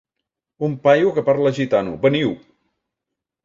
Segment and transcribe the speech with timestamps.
[0.67, 2.29] Un paio que parla gitano, veniu!